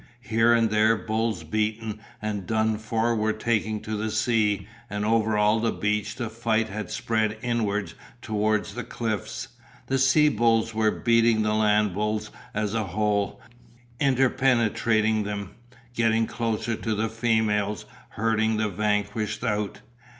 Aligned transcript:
Here 0.21 0.51
and 0.51 0.71
there 0.71 0.95
bulls 0.97 1.43
beaten 1.43 1.99
and 2.23 2.47
done 2.47 2.79
for 2.79 3.15
were 3.15 3.33
taking 3.33 3.81
to 3.81 3.95
the 3.95 4.09
sea 4.09 4.67
and 4.89 5.05
over 5.05 5.37
all 5.37 5.59
the 5.59 5.71
beach 5.71 6.15
the 6.15 6.27
fight 6.27 6.69
had 6.69 6.89
spread 6.89 7.37
inwards 7.43 7.93
towards 8.19 8.73
the 8.73 8.83
cliffs. 8.83 9.49
The 9.85 9.99
sea 9.99 10.27
bulls 10.27 10.73
were 10.73 10.89
beating 10.89 11.43
the 11.43 11.53
land 11.53 11.93
bulls 11.93 12.31
as 12.51 12.73
a 12.73 12.85
whole, 12.85 13.39
interpenetrating 13.99 15.21
them, 15.21 15.51
getting 15.93 16.25
closer 16.25 16.75
to 16.75 16.95
the 16.95 17.07
females, 17.07 17.85
herding 18.13 18.57
the 18.57 18.69
vanquished 18.69 19.43
out. 19.43 19.81